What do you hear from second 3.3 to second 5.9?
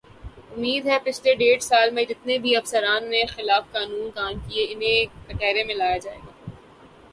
خلاف قانون کام کیے انہیں کٹہرے میں